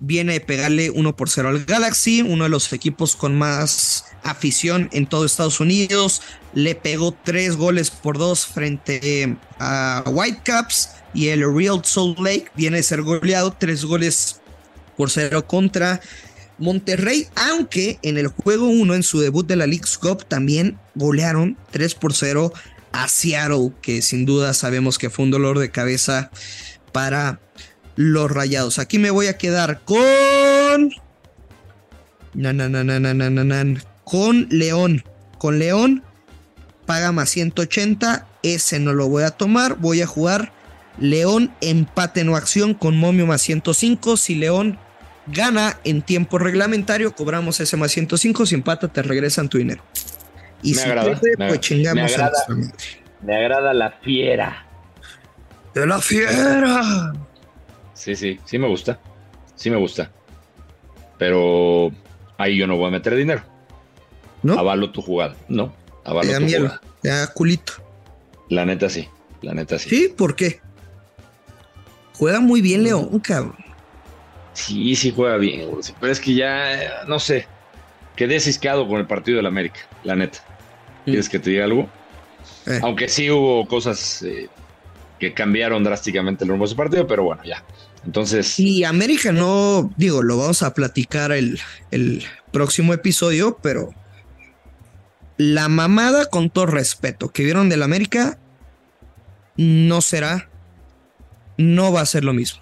viene 0.00 0.34
de 0.34 0.40
pegarle 0.40 0.90
1 0.90 1.16
por 1.16 1.30
0 1.30 1.48
al 1.48 1.64
Galaxy, 1.64 2.22
uno 2.22 2.44
de 2.44 2.50
los 2.50 2.72
equipos 2.72 3.16
con 3.16 3.36
más 3.36 4.04
afición 4.22 4.88
en 4.92 5.06
todo 5.06 5.24
Estados 5.24 5.60
Unidos. 5.60 6.22
Le 6.54 6.74
pegó 6.74 7.12
tres 7.12 7.56
goles 7.56 7.90
por 7.90 8.18
dos 8.18 8.46
frente 8.46 9.36
a 9.58 10.04
Whitecaps 10.06 10.90
y 11.16 11.28
el 11.28 11.42
Real 11.52 11.80
Salt 11.82 12.18
Lake 12.18 12.48
viene 12.54 12.78
a 12.78 12.82
ser 12.82 13.00
goleado 13.00 13.56
tres 13.58 13.86
goles 13.86 14.38
por 14.98 15.10
cero 15.10 15.46
contra 15.46 16.00
Monterrey, 16.58 17.26
aunque 17.34 17.98
en 18.02 18.18
el 18.18 18.28
juego 18.28 18.68
1 18.68 18.94
en 18.94 19.02
su 19.02 19.20
debut 19.20 19.46
de 19.46 19.56
la 19.56 19.66
League's 19.66 19.96
Cup 19.96 20.26
también 20.26 20.78
golearon 20.94 21.56
3 21.70 21.94
por 21.94 22.12
0 22.12 22.52
a 22.92 23.08
Seattle, 23.08 23.72
que 23.80 24.02
sin 24.02 24.26
duda 24.26 24.52
sabemos 24.52 24.98
que 24.98 25.10
fue 25.10 25.24
un 25.24 25.30
dolor 25.30 25.58
de 25.58 25.70
cabeza 25.70 26.30
para 26.92 27.40
los 27.94 28.30
Rayados. 28.30 28.78
Aquí 28.78 28.98
me 28.98 29.10
voy 29.10 29.28
a 29.28 29.38
quedar 29.38 29.82
con 29.84 30.92
con 34.04 34.46
León. 34.50 35.02
Con 35.38 35.58
León 35.58 36.02
paga 36.84 37.10
más 37.12 37.30
180, 37.30 38.26
ese 38.42 38.78
no 38.78 38.92
lo 38.92 39.08
voy 39.08 39.24
a 39.24 39.30
tomar, 39.30 39.76
voy 39.76 40.02
a 40.02 40.06
jugar 40.06 40.52
León 40.98 41.52
empate 41.60 42.24
no 42.24 42.36
acción 42.36 42.74
con 42.74 42.96
momio 42.96 43.26
más 43.26 43.42
105, 43.42 44.16
si 44.16 44.34
León 44.34 44.78
gana 45.26 45.78
en 45.84 46.02
tiempo 46.02 46.38
reglamentario, 46.38 47.14
cobramos 47.14 47.60
ese 47.60 47.76
más 47.76 47.92
105, 47.92 48.46
si 48.46 48.54
empata 48.54 48.88
te 48.88 49.02
regresan 49.02 49.48
tu 49.48 49.58
dinero. 49.58 49.82
Y 50.62 50.70
me 50.70 50.76
si 50.76 50.88
agrada, 50.88 51.20
pierde, 51.20 51.36
me, 51.38 51.48
pues 51.48 51.60
chingamos 51.60 52.04
me 52.04 52.14
agrada, 52.14 52.46
me 53.22 53.36
agrada 53.36 53.74
la 53.74 53.90
fiera. 53.90 54.66
¡De 55.74 55.86
la 55.86 56.00
fiera! 56.00 57.12
Sí, 57.92 58.16
sí, 58.16 58.40
sí 58.44 58.58
me 58.58 58.66
gusta. 58.66 58.98
Sí 59.54 59.70
me 59.70 59.76
gusta. 59.76 60.10
Pero 61.18 61.90
ahí 62.38 62.56
yo 62.56 62.66
no 62.66 62.76
voy 62.76 62.88
a 62.88 62.90
meter 62.90 63.14
dinero. 63.14 63.42
¿No? 64.42 64.58
Avalo 64.58 64.90
tu 64.92 65.02
jugada. 65.02 65.34
No, 65.48 65.74
avalo 66.04 66.28
Te 66.28 66.32
da 66.32 66.38
tu 66.38 66.44
miedo, 66.44 66.60
jugada. 66.62 66.80
te 67.02 67.08
da 67.08 67.26
culito. 67.32 67.72
La 68.48 68.64
neta 68.64 68.88
sí. 68.88 69.08
La 69.42 69.54
neta 69.54 69.78
sí. 69.78 69.88
¿Sí? 69.90 70.14
¿Por 70.16 70.36
qué? 70.36 70.60
Juega 72.18 72.40
muy 72.40 72.60
bien 72.60 72.82
León, 72.84 73.18
cabrón. 73.20 73.56
Sí, 74.54 74.96
sí 74.96 75.12
juega 75.14 75.36
bien, 75.36 75.68
güey. 75.68 75.82
pero 76.00 76.12
es 76.12 76.18
que 76.18 76.34
ya, 76.34 77.04
no 77.06 77.18
sé, 77.18 77.46
quedé 78.16 78.40
ciscado 78.40 78.88
con 78.88 78.98
el 78.98 79.06
partido 79.06 79.36
del 79.36 79.46
América, 79.46 79.80
la 80.02 80.16
neta. 80.16 80.38
¿Quieres 81.04 81.28
que 81.28 81.38
te 81.38 81.50
diga 81.50 81.64
algo? 81.64 81.88
Eh. 82.66 82.80
Aunque 82.82 83.08
sí 83.08 83.30
hubo 83.30 83.68
cosas 83.68 84.22
eh, 84.22 84.48
que 85.20 85.34
cambiaron 85.34 85.84
drásticamente 85.84 86.44
el 86.44 86.50
rumbo 86.50 86.64
de 86.64 86.68
ese 86.68 86.76
partido, 86.76 87.06
pero 87.06 87.24
bueno, 87.24 87.42
ya. 87.44 87.62
Entonces, 88.04 88.58
Y 88.58 88.84
América 88.84 89.32
no, 89.32 89.92
digo, 89.96 90.22
lo 90.22 90.38
vamos 90.38 90.62
a 90.62 90.72
platicar 90.74 91.32
el, 91.32 91.60
el 91.90 92.24
próximo 92.50 92.94
episodio, 92.94 93.58
pero 93.62 93.90
la 95.36 95.68
mamada, 95.68 96.26
con 96.26 96.48
todo 96.50 96.66
respeto, 96.66 97.28
que 97.28 97.44
vieron 97.44 97.68
del 97.68 97.82
América, 97.82 98.38
no 99.56 100.00
será, 100.00 100.48
no 101.56 101.92
va 101.92 102.00
a 102.02 102.06
ser 102.06 102.24
lo 102.24 102.32
mismo. 102.32 102.60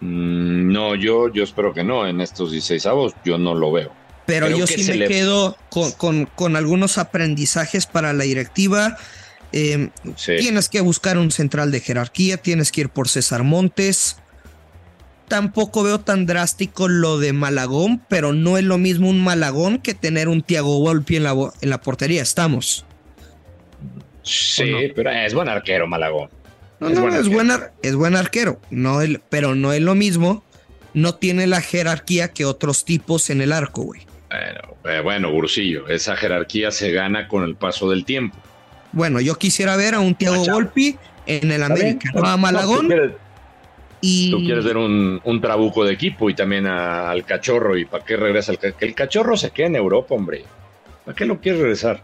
mm, 0.00 0.72
no, 0.72 0.94
yo, 0.94 1.32
yo 1.32 1.44
espero 1.44 1.72
que 1.72 1.84
no. 1.84 2.06
En 2.06 2.20
estos 2.20 2.50
16 2.50 2.86
avos 2.86 3.12
yo 3.24 3.38
no 3.38 3.54
lo 3.54 3.70
veo. 3.72 3.92
Pero 4.26 4.46
Creo 4.46 4.58
yo 4.58 4.66
sí 4.66 4.84
me 4.84 4.94
le- 4.96 5.08
quedo 5.08 5.56
con, 5.70 5.90
con- 5.92 6.26
con 6.26 6.56
algunos 6.56 6.98
aprendizajes 6.98 7.86
para 7.86 8.12
la 8.12 8.24
directiva. 8.24 8.96
Eh, 9.52 9.90
Sí. 10.16 10.36
Tienes 10.38 10.68
que 10.68 10.80
buscar 10.80 11.18
un 11.18 11.30
central 11.30 11.70
de 11.70 11.80
jerarquía, 11.80 12.36
tienes 12.36 12.72
que 12.72 12.82
ir 12.82 12.88
por 12.88 13.08
César 13.08 13.42
Montes. 13.42 14.16
Tampoco 15.28 15.82
veo 15.82 16.00
tan 16.00 16.26
drástico 16.26 16.88
lo 16.88 17.18
de 17.18 17.32
Malagón, 17.32 18.02
pero 18.08 18.32
no 18.32 18.58
es 18.58 18.64
lo 18.64 18.78
mismo 18.78 19.08
un 19.08 19.22
Malagón 19.22 19.78
que 19.78 19.94
tener 19.94 20.28
un 20.28 20.42
Tiago 20.42 20.78
Volpi 20.80 21.16
en 21.16 21.22
la, 21.24 21.34
en 21.60 21.70
la 21.70 21.80
portería. 21.80 22.22
Estamos. 22.22 22.84
Sí, 24.22 24.92
pero 24.94 25.10
es 25.10 25.34
buen 25.34 25.48
arquero, 25.48 25.86
Malagón. 25.86 26.28
No, 26.82 26.88
Es 26.88 26.94
no, 26.94 27.00
buen 27.02 27.14
es, 27.14 27.28
buen 27.28 27.50
ar- 27.50 27.72
es 27.82 27.94
buen 27.94 28.16
arquero, 28.16 28.60
no 28.70 29.00
el- 29.02 29.20
pero 29.28 29.54
no 29.54 29.72
es 29.72 29.80
lo 29.80 29.94
mismo. 29.94 30.44
No 30.94 31.14
tiene 31.14 31.46
la 31.46 31.60
jerarquía 31.62 32.32
que 32.32 32.44
otros 32.44 32.84
tipos 32.84 33.30
en 33.30 33.40
el 33.40 33.52
arco, 33.52 33.82
güey. 33.82 34.02
Bueno, 34.30 34.60
eh, 34.84 35.00
bueno, 35.02 35.30
Bursillo, 35.30 35.88
esa 35.88 36.16
jerarquía 36.16 36.70
se 36.70 36.90
gana 36.92 37.28
con 37.28 37.44
el 37.44 37.54
paso 37.54 37.88
del 37.88 38.04
tiempo. 38.04 38.36
Bueno, 38.92 39.20
yo 39.20 39.36
quisiera 39.36 39.76
ver 39.76 39.94
a 39.94 40.00
un 40.00 40.14
Tiago. 40.14 40.44
Volpi 40.44 40.96
en 41.26 41.50
el 41.50 41.62
América, 41.62 42.10
no 42.14 42.26
a 42.26 42.32
tú 42.34 42.38
Malagón. 42.38 42.86
quieres, 42.88 43.12
y 44.02 44.30
tú 44.30 44.38
quieres 44.44 44.64
ver 44.64 44.76
un, 44.76 45.20
un 45.24 45.40
trabuco 45.40 45.84
de 45.84 45.92
equipo 45.94 46.28
y 46.28 46.34
también 46.34 46.66
a- 46.66 47.10
al 47.10 47.24
cachorro. 47.24 47.76
¿Y 47.78 47.84
para 47.86 48.04
qué 48.04 48.16
regresa 48.16 48.52
el 48.52 48.58
Que 48.58 48.84
el 48.84 48.94
cachorro 48.94 49.36
se 49.36 49.50
quede 49.50 49.66
en 49.68 49.76
Europa, 49.76 50.14
hombre. 50.14 50.44
¿Para 51.06 51.14
qué 51.16 51.24
lo 51.24 51.40
quieres 51.40 51.60
regresar? 51.60 52.02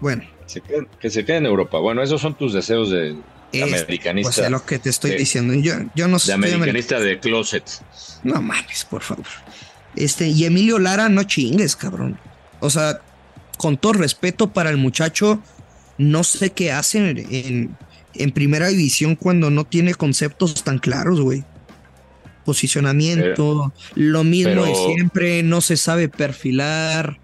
bueno, 0.00 0.22
Se 0.52 0.62
que 1.00 1.10
se 1.10 1.24
quede 1.24 1.36
en 1.38 1.46
Europa. 1.46 1.78
Bueno, 1.78 2.02
esos 2.02 2.20
son 2.20 2.34
tus 2.36 2.52
deseos 2.52 2.90
de, 2.90 3.14
de 3.14 3.16
es, 3.52 3.62
americanista. 3.82 4.30
o 4.30 4.32
sea, 4.32 4.50
lo 4.50 4.64
que 4.66 4.78
te 4.78 4.90
estoy 4.90 5.12
de- 5.12 5.16
diciendo. 5.18 5.54
Yo, 5.54 5.74
yo 5.94 6.08
no 6.08 6.14
de 6.16 6.20
soy 6.20 6.34
americanista 6.34 6.98
de 6.98 7.20
closet. 7.20 7.64
No 8.24 8.40
mames, 8.42 8.84
por 8.84 9.02
favor. 9.02 9.26
Este, 9.96 10.28
y 10.28 10.44
Emilio 10.44 10.78
Lara, 10.78 11.08
no 11.08 11.22
chingues, 11.24 11.76
cabrón. 11.76 12.18
O 12.60 12.68
sea, 12.70 13.00
con 13.58 13.76
todo 13.76 13.92
respeto 13.94 14.52
para 14.52 14.70
el 14.70 14.76
muchacho, 14.76 15.40
no 15.98 16.24
sé 16.24 16.50
qué 16.50 16.72
hacen 16.72 17.18
en, 17.30 17.76
en 18.14 18.30
primera 18.32 18.68
división 18.68 19.16
cuando 19.16 19.50
no 19.50 19.64
tiene 19.64 19.94
conceptos 19.94 20.62
tan 20.64 20.78
claros, 20.78 21.20
güey. 21.20 21.44
Posicionamiento, 22.44 23.72
lo 23.94 24.24
mismo 24.24 24.64
de 24.64 24.72
pero- 24.72 24.86
siempre, 24.94 25.42
no 25.42 25.60
se 25.60 25.76
sabe 25.76 26.08
perfilar, 26.08 27.18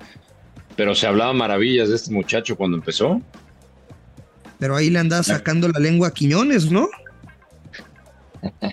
Pero 0.76 0.94
se 0.94 1.06
hablaba 1.06 1.32
maravillas 1.32 1.88
de 1.88 1.96
este 1.96 2.12
muchacho 2.12 2.56
cuando 2.56 2.76
empezó. 2.76 3.20
pero 4.58 4.76
ahí 4.76 4.90
le 4.90 4.98
anda 4.98 5.22
sacando 5.22 5.68
la 5.68 5.78
lengua 5.80 6.08
a 6.08 6.10
Quiñones, 6.12 6.70
¿no? 6.70 6.88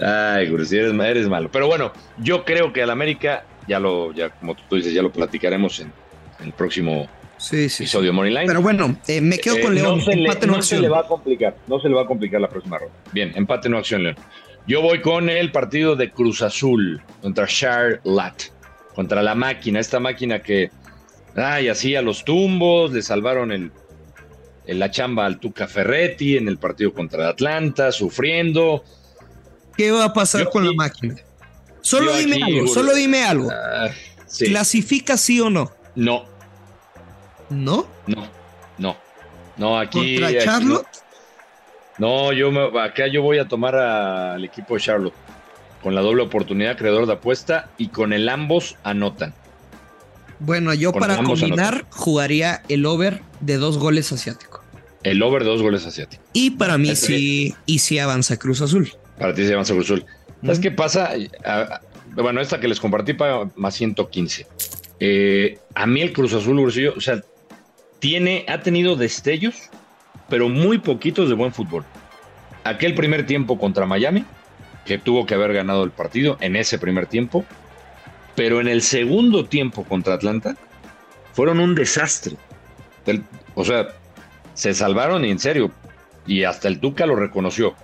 Ay, 0.00 0.48
Gurú, 0.48 0.64
si 0.64 0.76
eres, 0.76 0.92
eres 0.94 1.28
malo. 1.28 1.50
Pero 1.50 1.66
bueno, 1.66 1.92
yo 2.18 2.44
creo 2.44 2.72
que 2.72 2.82
al 2.82 2.90
América, 2.90 3.44
ya 3.66 3.80
lo, 3.80 4.12
ya 4.12 4.30
como 4.30 4.54
tú 4.54 4.76
dices, 4.76 4.92
ya 4.94 5.02
lo 5.02 5.10
platicaremos 5.12 5.80
en, 5.80 5.92
en 6.40 6.46
el 6.46 6.52
próximo 6.52 7.08
Sí, 7.36 7.68
sí. 7.68 7.68
sí. 7.68 7.82
episodio 7.84 8.06
de 8.06 8.12
Money 8.12 8.32
Line. 8.32 8.46
Pero 8.46 8.62
bueno, 8.62 8.96
eh, 9.06 9.20
me 9.20 9.38
quedo 9.38 9.56
Eh, 9.56 9.60
con 9.62 9.74
León. 9.74 9.98
No, 9.98 10.04
se 10.04 10.16
le, 10.16 10.22
empate 10.22 10.46
no 10.46 10.56
no 10.56 10.62
se 10.62 10.78
le 10.80 10.88
va 10.88 11.00
a 11.00 11.06
complicar, 11.06 11.56
no 11.66 11.80
se 11.80 11.88
le 11.88 11.94
va 11.94 12.02
a 12.02 12.06
complicar 12.06 12.40
la 12.40 12.48
próxima 12.48 12.78
ronda. 12.78 12.94
Bien, 13.12 13.32
empate 13.34 13.68
no 13.68 13.78
acción, 13.78 14.02
León. 14.04 14.16
Yo 14.66 14.82
voy 14.82 15.00
con 15.00 15.30
el 15.30 15.50
partido 15.50 15.96
de 15.96 16.10
Cruz 16.10 16.42
Azul 16.42 17.00
contra 17.22 17.46
Charlotte, 17.46 18.52
contra 18.98 19.22
la 19.22 19.36
máquina, 19.36 19.78
esta 19.78 20.00
máquina 20.00 20.42
que, 20.42 20.72
ay, 21.36 21.68
hacía 21.68 22.02
los 22.02 22.24
tumbos, 22.24 22.90
le 22.90 23.00
salvaron 23.00 23.52
el, 23.52 23.70
el- 24.66 24.78
la 24.80 24.90
chamba 24.90 25.24
al 25.24 25.38
Tuca 25.38 25.68
Ferretti 25.68 26.36
en 26.36 26.48
el 26.48 26.58
partido 26.58 26.92
contra 26.92 27.28
Atlanta, 27.28 27.92
sufriendo. 27.92 28.82
¿Qué 29.76 29.92
va 29.92 30.06
a 30.06 30.12
pasar 30.12 30.42
Yo 30.42 30.50
con 30.50 30.66
la 30.66 30.72
máquina? 30.72 31.14
Solo 31.80 32.12
dime 32.16 32.42
aquí, 32.42 32.58
algo, 32.58 32.66
solo 32.74 32.92
dime 32.92 33.22
algo. 33.22 33.48
Sí, 34.26 34.46
¿Clasifica 34.46 35.16
sí 35.16 35.40
o 35.40 35.48
no? 35.48 35.70
no, 35.94 36.24
¿No? 37.50 37.86
no, 38.08 38.26
no, 38.78 38.96
no, 39.58 39.78
aquí. 39.78 40.16
¿Contra 40.18 40.26
aquí 40.40 40.44
Charlotte? 40.44 40.86
No, 41.98 42.24
no, 42.26 42.32
yo 42.32 42.50
me- 42.50 42.80
acá 42.80 43.06
yo 43.06 43.22
voy 43.22 43.38
a 43.38 43.46
tomar 43.46 43.76
al 43.76 44.44
equipo 44.44 44.74
de 44.74 44.80
Charlotte 44.80 45.14
con 45.82 45.94
la 45.94 46.00
doble 46.00 46.22
oportunidad, 46.22 46.76
creador 46.76 47.06
de 47.06 47.14
apuesta 47.14 47.70
y 47.78 47.88
con 47.88 48.12
el 48.12 48.28
ambos 48.28 48.76
anotan. 48.82 49.34
Bueno, 50.40 50.72
yo 50.74 50.92
Con 50.92 51.00
para 51.00 51.22
combinar 51.22 51.86
jugaría 51.90 52.62
el 52.68 52.86
over 52.86 53.22
de 53.40 53.56
dos 53.56 53.78
goles 53.78 54.12
asiático. 54.12 54.62
El 55.02 55.22
over 55.22 55.42
de 55.42 55.50
dos 55.50 55.62
goles 55.62 55.86
asiáticos. 55.86 56.24
Y 56.32 56.50
para 56.50 56.78
mí 56.78 56.94
sí, 56.96 57.54
y 57.66 57.78
sí 57.80 57.98
avanza 57.98 58.36
Cruz 58.36 58.60
Azul. 58.60 58.92
Para 59.18 59.34
ti 59.34 59.42
se 59.42 59.50
llama 59.50 59.64
Cruz 59.64 59.86
Azul. 59.86 60.04
¿Sabes 60.42 60.60
qué 60.60 60.70
pasa? 60.70 61.10
Bueno, 62.14 62.40
esta 62.40 62.60
que 62.60 62.68
les 62.68 62.80
compartí 62.80 63.14
para 63.14 63.48
más 63.56 63.74
115. 63.74 64.46
Eh, 65.00 65.58
a 65.74 65.86
mí 65.86 66.00
el 66.00 66.12
Cruz 66.12 66.32
Azul, 66.34 66.58
Ursillo, 66.58 66.94
o 66.96 67.00
sea, 67.00 67.20
tiene, 67.98 68.44
ha 68.48 68.60
tenido 68.60 68.96
destellos, 68.96 69.70
pero 70.28 70.48
muy 70.48 70.78
poquitos 70.78 71.28
de 71.28 71.34
buen 71.34 71.52
fútbol. 71.52 71.84
Aquel 72.64 72.94
primer 72.94 73.26
tiempo 73.26 73.58
contra 73.58 73.86
Miami, 73.86 74.24
que 74.88 74.96
tuvo 74.96 75.26
que 75.26 75.34
haber 75.34 75.52
ganado 75.52 75.84
el 75.84 75.90
partido 75.90 76.38
en 76.40 76.56
ese 76.56 76.78
primer 76.78 77.06
tiempo, 77.06 77.44
pero 78.34 78.58
en 78.58 78.68
el 78.68 78.80
segundo 78.80 79.44
tiempo 79.44 79.84
contra 79.84 80.14
Atlanta, 80.14 80.56
fueron 81.34 81.60
un 81.60 81.74
desastre. 81.74 82.36
O 83.54 83.66
sea, 83.66 83.88
se 84.54 84.72
salvaron 84.72 85.26
y 85.26 85.30
en 85.30 85.38
serio, 85.38 85.70
y 86.26 86.44
hasta 86.44 86.68
el 86.68 86.80
Tuca 86.80 87.04
lo 87.04 87.16
reconoció. 87.16 87.74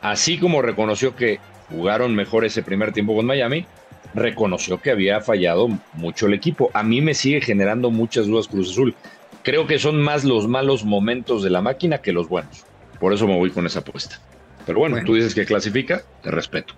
Así 0.00 0.36
como 0.36 0.62
reconoció 0.62 1.14
que 1.14 1.38
jugaron 1.70 2.16
mejor 2.16 2.44
ese 2.44 2.64
primer 2.64 2.92
tiempo 2.92 3.14
con 3.14 3.24
Miami, 3.24 3.64
reconoció 4.12 4.82
que 4.82 4.90
había 4.90 5.20
fallado 5.20 5.68
mucho 5.92 6.26
el 6.26 6.34
equipo. 6.34 6.72
A 6.74 6.82
mí 6.82 7.00
me 7.00 7.14
sigue 7.14 7.40
generando 7.40 7.92
muchas 7.92 8.26
dudas 8.26 8.48
Cruz 8.48 8.72
Azul. 8.72 8.96
Creo 9.44 9.68
que 9.68 9.78
son 9.78 10.02
más 10.02 10.24
los 10.24 10.48
malos 10.48 10.84
momentos 10.84 11.44
de 11.44 11.50
la 11.50 11.62
máquina 11.62 11.98
que 11.98 12.12
los 12.12 12.28
buenos. 12.28 12.64
Por 12.98 13.12
eso 13.12 13.28
me 13.28 13.38
voy 13.38 13.50
con 13.50 13.64
esa 13.64 13.78
apuesta. 13.78 14.18
Pero 14.66 14.78
bueno, 14.78 14.94
Bueno. 14.96 15.06
tú 15.06 15.14
dices 15.14 15.34
que 15.34 15.44
clasifica, 15.44 16.02
te 16.22 16.30
respeto. 16.30 16.74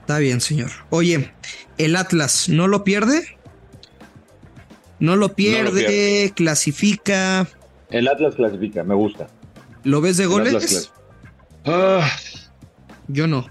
Está 0.00 0.18
bien, 0.18 0.40
señor. 0.40 0.70
Oye, 0.90 1.32
el 1.78 1.96
Atlas 1.96 2.48
no 2.48 2.68
lo 2.68 2.84
pierde. 2.84 3.36
No 4.98 5.16
lo 5.16 5.34
pierde, 5.34 5.70
pierde. 5.84 6.32
clasifica. 6.34 7.46
El 7.90 8.08
Atlas 8.08 8.34
clasifica, 8.34 8.82
me 8.84 8.94
gusta. 8.94 9.26
¿Lo 9.84 10.00
ves 10.00 10.16
de 10.16 10.26
goles? 10.26 10.90
Ah, 11.64 12.08
Yo 13.08 13.26
no. 13.26 13.46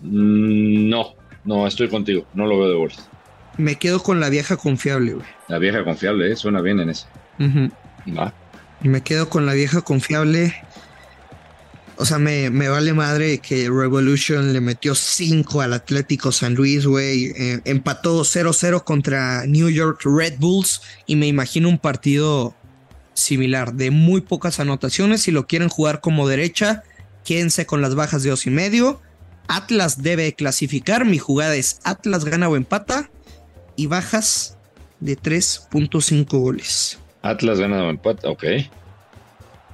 mm, 0.00 0.88
no, 0.88 1.14
no, 1.44 1.66
estoy 1.66 1.88
contigo. 1.88 2.26
No 2.34 2.46
lo 2.46 2.58
veo 2.58 2.68
de 2.68 2.74
Wolves. 2.76 3.08
Me 3.56 3.76
quedo 3.76 4.02
con 4.02 4.20
la 4.20 4.28
vieja 4.28 4.56
confiable, 4.56 5.14
güey. 5.14 5.26
La 5.48 5.58
vieja 5.58 5.84
confiable, 5.84 6.30
¿eh? 6.30 6.36
suena 6.36 6.60
bien 6.60 6.80
en 6.80 6.90
ese. 6.90 7.06
Va. 8.16 8.32
Me 8.80 9.02
quedo 9.02 9.28
con 9.28 9.46
la 9.46 9.52
vieja 9.54 9.80
confiable. 9.82 10.54
O 12.00 12.06
sea, 12.06 12.18
me, 12.18 12.48
me 12.48 12.70
vale 12.70 12.94
madre 12.94 13.40
que 13.40 13.68
Revolution 13.68 14.54
le 14.54 14.62
metió 14.62 14.94
5 14.94 15.60
al 15.60 15.74
Atlético 15.74 16.32
San 16.32 16.54
Luis, 16.54 16.86
güey. 16.86 17.26
Eh, 17.36 17.60
empató 17.66 18.22
0-0 18.22 18.84
contra 18.84 19.44
New 19.44 19.68
York 19.68 20.00
Red 20.06 20.38
Bulls. 20.38 20.80
Y 21.04 21.16
me 21.16 21.26
imagino 21.26 21.68
un 21.68 21.76
partido 21.76 22.54
similar, 23.12 23.74
de 23.74 23.90
muy 23.90 24.22
pocas 24.22 24.60
anotaciones. 24.60 25.20
Si 25.20 25.30
lo 25.30 25.46
quieren 25.46 25.68
jugar 25.68 26.00
como 26.00 26.26
derecha, 26.26 26.84
quédense 27.22 27.66
con 27.66 27.82
las 27.82 27.94
bajas 27.94 28.22
de 28.22 28.30
dos 28.30 28.46
y 28.46 28.50
medio. 28.50 29.02
Atlas 29.46 30.02
debe 30.02 30.32
clasificar. 30.32 31.04
Mi 31.04 31.18
jugada 31.18 31.54
es 31.54 31.80
Atlas 31.84 32.24
gana 32.24 32.48
o 32.48 32.56
empata. 32.56 33.10
Y 33.76 33.88
bajas 33.88 34.56
de 35.00 35.18
3.5 35.18 36.26
goles. 36.30 36.98
Atlas 37.20 37.60
gana 37.60 37.84
o 37.84 37.90
empate, 37.90 38.26
ok. 38.26 38.44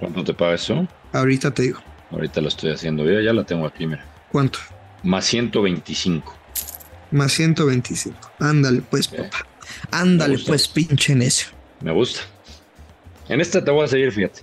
¿Cuánto 0.00 0.24
te 0.24 0.34
paga 0.34 0.54
eso? 0.54 0.88
Ahorita 1.12 1.54
te 1.54 1.62
digo. 1.62 1.78
Ahorita 2.10 2.40
lo 2.40 2.48
estoy 2.48 2.72
haciendo. 2.72 3.04
Yo 3.04 3.20
ya 3.20 3.32
la 3.32 3.44
tengo 3.44 3.66
aquí, 3.66 3.86
mira. 3.86 4.04
¿Cuánto? 4.30 4.58
Más 5.02 5.24
125. 5.26 6.34
Más 7.10 7.32
125. 7.32 8.16
Ándale, 8.40 8.82
pues, 8.82 9.08
Ok. 9.08 9.16
papá. 9.16 9.46
Ándale, 9.90 10.38
pues, 10.46 10.68
pinche 10.68 11.14
necio. 11.14 11.48
Me 11.80 11.92
gusta. 11.92 12.20
En 13.28 13.40
esta 13.40 13.64
te 13.64 13.70
voy 13.70 13.84
a 13.84 13.88
seguir, 13.88 14.12
fíjate. 14.12 14.40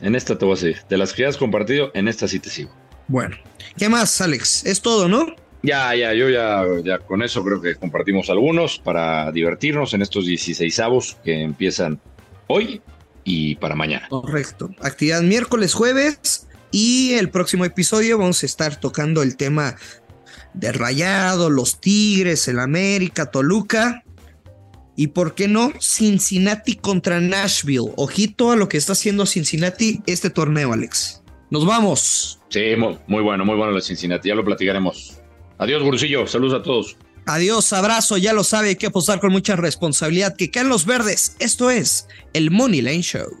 En 0.00 0.14
esta 0.14 0.36
te 0.36 0.44
voy 0.44 0.54
a 0.54 0.56
seguir. 0.56 0.78
De 0.88 0.96
las 0.96 1.12
que 1.12 1.22
ya 1.22 1.28
has 1.28 1.36
compartido, 1.36 1.90
en 1.94 2.08
esta 2.08 2.26
sí 2.26 2.40
te 2.40 2.50
sigo. 2.50 2.74
Bueno, 3.08 3.36
¿qué 3.76 3.88
más, 3.88 4.20
Alex? 4.20 4.64
Es 4.66 4.80
todo, 4.80 5.08
¿no? 5.08 5.26
Ya, 5.62 5.94
ya, 5.94 6.14
yo 6.14 6.30
ya, 6.30 6.64
ya 6.82 6.98
con 7.00 7.22
eso 7.22 7.44
creo 7.44 7.60
que 7.60 7.74
compartimos 7.74 8.30
algunos 8.30 8.78
para 8.78 9.30
divertirnos 9.30 9.92
en 9.92 10.00
estos 10.02 10.24
16 10.24 10.80
avos 10.80 11.18
que 11.22 11.42
empiezan 11.42 12.00
hoy 12.46 12.80
y 13.24 13.56
para 13.56 13.74
mañana. 13.74 14.08
Correcto. 14.08 14.70
Actividad 14.80 15.20
miércoles, 15.22 15.74
jueves. 15.74 16.46
Y 16.70 17.14
el 17.14 17.30
próximo 17.30 17.64
episodio 17.64 18.18
vamos 18.18 18.42
a 18.42 18.46
estar 18.46 18.78
tocando 18.78 19.22
el 19.22 19.36
tema 19.36 19.76
de 20.54 20.72
Rayado, 20.72 21.50
los 21.50 21.80
Tigres, 21.80 22.46
el 22.48 22.58
América, 22.58 23.30
Toluca. 23.30 24.04
Y 24.96 25.08
por 25.08 25.34
qué 25.34 25.48
no, 25.48 25.72
Cincinnati 25.80 26.76
contra 26.76 27.20
Nashville. 27.20 27.92
Ojito 27.96 28.52
a 28.52 28.56
lo 28.56 28.68
que 28.68 28.76
está 28.76 28.92
haciendo 28.92 29.26
Cincinnati 29.26 30.02
este 30.06 30.30
torneo, 30.30 30.72
Alex. 30.72 31.22
Nos 31.50 31.66
vamos. 31.66 32.38
Sí, 32.50 32.76
muy, 32.76 32.98
muy 33.06 33.22
bueno, 33.22 33.44
muy 33.44 33.56
bueno 33.56 33.74
de 33.74 33.80
Cincinnati. 33.80 34.28
Ya 34.28 34.34
lo 34.34 34.44
platicaremos. 34.44 35.20
Adiós, 35.58 35.82
Gurusillo. 35.82 36.26
Saludos 36.26 36.60
a 36.60 36.62
todos. 36.62 36.96
Adiós, 37.26 37.72
abrazo, 37.72 38.16
ya 38.16 38.32
lo 38.32 38.44
sabe, 38.44 38.70
hay 38.70 38.76
que 38.76 38.86
apostar 38.86 39.20
con 39.20 39.30
mucha 39.30 39.56
responsabilidad. 39.56 40.36
Que 40.36 40.50
caen 40.50 40.68
los 40.68 40.86
verdes. 40.86 41.36
Esto 41.38 41.70
es 41.70 42.08
el 42.32 42.50
Money 42.50 42.82
Lane 42.82 43.02
Show. 43.02 43.40